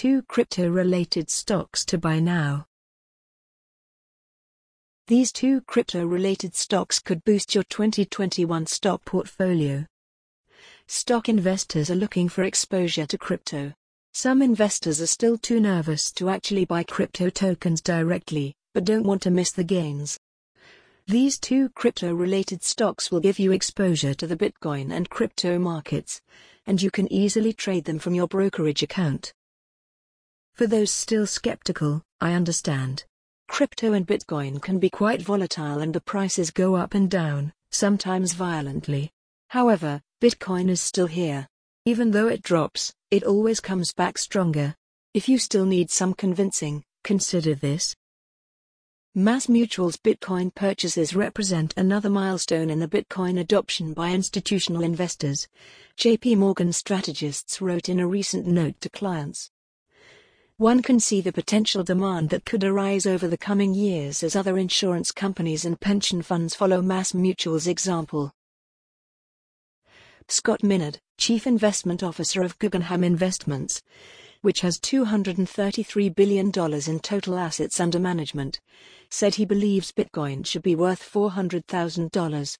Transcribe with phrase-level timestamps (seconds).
[0.00, 2.64] two crypto-related stocks to buy now.
[5.08, 9.86] These two crypto-related stocks could boost your 2021 stock portfolio.
[10.86, 13.74] Stock investors are looking for exposure to crypto.
[14.14, 19.22] Some investors are still too nervous to actually buy crypto tokens directly, but don't want
[19.22, 20.16] to miss the gains.
[21.08, 26.20] These two crypto related stocks will give you exposure to the Bitcoin and crypto markets,
[26.68, 29.32] and you can easily trade them from your brokerage account.
[30.58, 33.04] For those still skeptical, I understand.
[33.46, 38.32] Crypto and Bitcoin can be quite volatile and the prices go up and down, sometimes
[38.32, 39.12] violently.
[39.50, 41.46] However, Bitcoin is still here.
[41.84, 44.74] Even though it drops, it always comes back stronger.
[45.14, 47.94] If you still need some convincing, consider this.
[49.16, 55.46] MassMutual's Bitcoin purchases represent another milestone in the Bitcoin adoption by institutional investors,
[55.96, 59.52] JP Morgan strategists wrote in a recent note to clients.
[60.58, 64.58] One can see the potential demand that could arise over the coming years as other
[64.58, 68.32] insurance companies and pension funds follow MassMutual's example.
[70.26, 73.80] Scott Minerd, Chief Investment Officer of Guggenheim Investments,
[74.40, 78.58] which has $233 billion in total assets under management,
[79.10, 82.58] said he believes Bitcoin should be worth $400,000.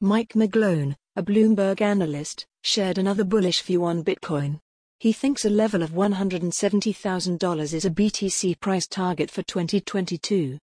[0.00, 4.60] Mike McGlone, a Bloomberg analyst, shared another bullish view on Bitcoin.
[5.02, 10.58] He thinks a level of $170,000 is a BTC price target for 2022.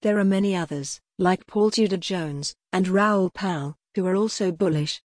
[0.00, 5.02] There are many others, like Paul Tudor Jones and Raoul Pal, who are also bullish.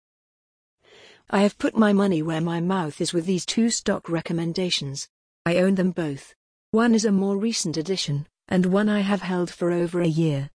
[1.31, 5.09] I have put my money where my mouth is with these two stock recommendations.
[5.47, 6.35] I own them both.
[6.73, 10.51] One is a more recent addition, and one I have held for over a year.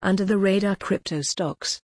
[0.00, 1.82] Under the radar crypto stocks.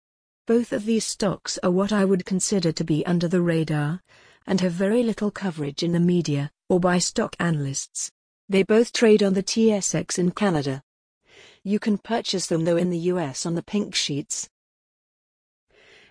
[0.48, 4.02] Both of these stocks are what I would consider to be under the radar,
[4.48, 8.12] and have very little coverage in the media, or by stock analysts.
[8.50, 10.82] They both trade on the TSX in Canada.
[11.64, 14.50] You can purchase them though in the US on the pink sheets.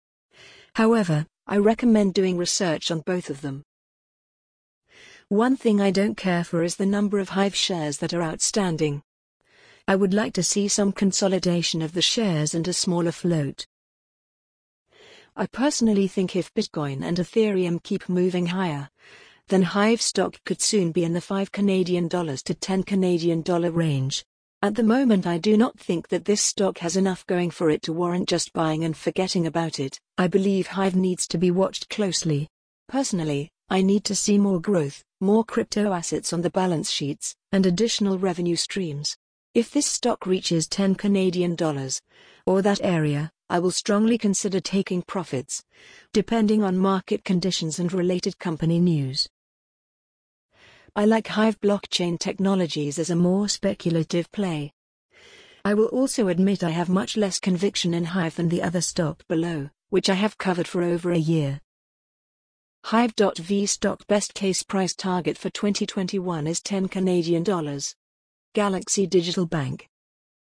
[0.75, 3.63] However, I recommend doing research on both of them.
[5.27, 9.03] One thing I don't care for is the number of Hive shares that are outstanding.
[9.91, 13.65] I would like to see some consolidation of the shares and a smaller float.
[15.35, 18.89] I personally think if Bitcoin and Ethereum keep moving higher,
[19.49, 23.69] then Hive stock could soon be in the 5 Canadian dollars to 10 Canadian dollar
[23.69, 24.23] range.
[24.61, 27.81] At the moment, I do not think that this stock has enough going for it
[27.81, 29.99] to warrant just buying and forgetting about it.
[30.17, 32.47] I believe Hive needs to be watched closely.
[32.87, 37.65] Personally, I need to see more growth, more crypto assets on the balance sheets, and
[37.65, 39.17] additional revenue streams.
[39.53, 42.01] If this stock reaches 10 Canadian dollars,
[42.45, 45.61] or that area, I will strongly consider taking profits,
[46.13, 49.27] depending on market conditions and related company news.
[50.95, 54.71] I like Hive blockchain technologies as a more speculative play.
[55.65, 59.27] I will also admit I have much less conviction in Hive than the other stock
[59.27, 61.59] below, which I have covered for over a year.
[62.85, 67.97] Hive.v stock best case price target for 2021 is 10 Canadian dollars.
[68.53, 69.87] Galaxy Digital Bank.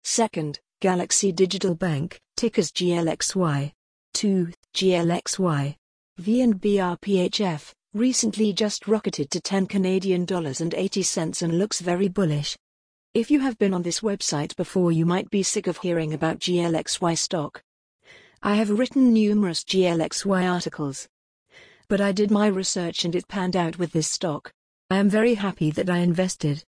[0.04, 3.72] Second, Galaxy Digital Bank, tickers GLXY.
[4.16, 5.76] 2, GLXY.
[6.18, 11.82] V and VNBRPHF, recently just rocketed to 10 Canadian dollars and 80 cents and looks
[11.82, 12.58] very bullish.
[13.14, 16.40] If you have been on this website before, you might be sick of hearing about
[16.40, 17.62] GLXY stock.
[18.42, 21.08] I have written numerous GLXY articles.
[21.88, 24.52] But I did my research and it panned out with this stock.
[24.90, 26.64] I am very happy that I invested.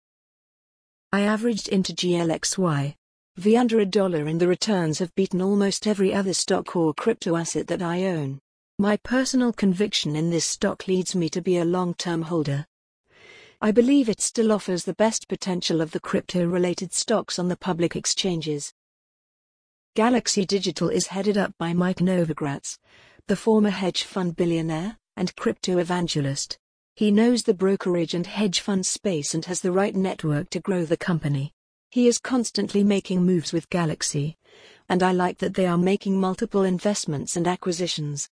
[1.13, 2.95] I averaged into GLXY.
[3.37, 7.37] V under a dollar and the returns have beaten almost every other stock or crypto
[7.37, 8.41] asset that I own.
[8.79, 12.67] My personal conviction in this stock leads me to be a long-term holder.
[13.61, 17.97] I believe it still offers the best potential of the crypto-related stocks on the public
[17.97, 18.75] exchanges.
[19.95, 22.79] Galaxy Digital is headed up by Mike Novogratz,
[23.29, 26.59] the former hedge fund billionaire and crypto evangelist.
[26.97, 30.87] He knows the brokerage and hedge fund space and has the right network to grow
[30.87, 31.53] the company.
[31.91, 34.39] He is constantly making moves with Galaxy,
[34.89, 38.31] and I like that they are making multiple investments and acquisitions.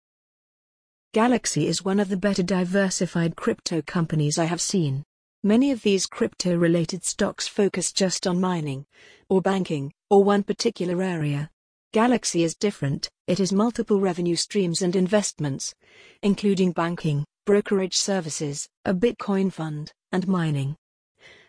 [1.15, 5.05] Galaxy is one of the better diversified crypto companies I have seen.
[5.43, 8.85] Many of these crypto related stocks focus just on mining,
[9.31, 11.51] or banking, or one particular area.
[11.95, 15.75] Galaxy is different, it has multiple revenue streams and investments,
[16.23, 20.77] including banking, brokerage services, a Bitcoin fund, and mining.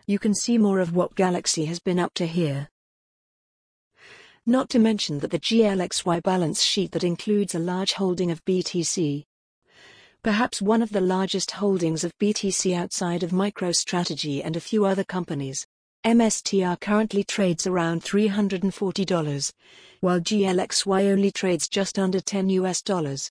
[0.07, 2.69] You can see more of what Galaxy has been up to here.
[4.43, 9.25] Not to mention that the GLXY balance sheet that includes a large holding of BTC.
[10.23, 15.03] Perhaps one of the largest holdings of BTC outside of MicroStrategy and a few other
[15.03, 15.67] companies.
[16.03, 19.53] MSTR currently trades around $340,
[19.99, 23.29] while GLXY only trades just under 10 US dollars.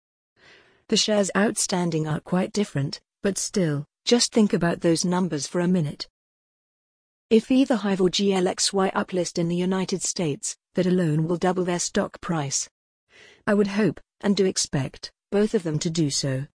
[0.91, 5.69] The shares outstanding are quite different, but still, just think about those numbers for a
[5.69, 6.09] minute.
[7.31, 11.79] If either Hive or GLXY uplist in the United States, that alone will double their
[11.79, 12.69] stock price.
[13.47, 16.49] I would hope, and do expect, both of them to do so.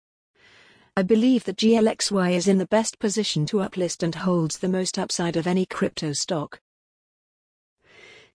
[0.98, 5.00] I believe that GLXY is in the best position to uplist and holds the most
[5.00, 6.60] upside of any crypto stock.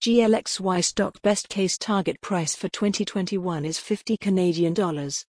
[0.01, 5.27] GLXY stock best case target price for 2021 is 50 Canadian dollars.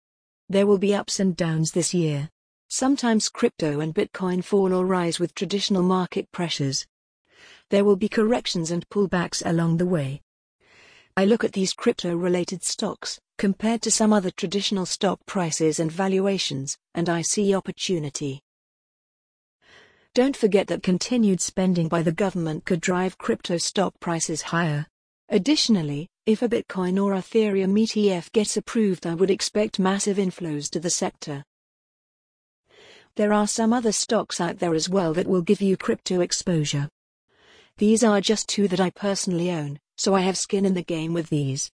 [0.49, 2.31] There will be ups and downs this year.
[2.71, 6.87] Sometimes crypto and Bitcoin fall or rise with traditional market pressures.
[7.71, 10.23] There will be corrections and pullbacks along the way.
[11.17, 15.93] I look at these crypto related stocks, compared to some other traditional stock prices and
[15.93, 18.41] valuations, and I see opportunity.
[20.15, 24.87] Don't forget that continued spending by the government could drive crypto stock prices higher.
[25.29, 30.79] Additionally, if a Bitcoin or Ethereum ETF gets approved, I would expect massive inflows to
[30.79, 31.43] the sector.
[33.17, 36.87] There are some other stocks out there as well that will give you crypto exposure.
[37.79, 41.15] These are just two that I personally own, so I have skin in the game
[41.15, 41.71] with these.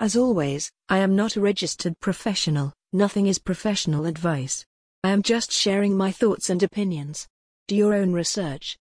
[0.00, 4.66] As always, I am not a registered professional, nothing is professional advice.
[5.04, 7.28] I am just sharing my thoughts and opinions.
[7.68, 8.76] Do your own research.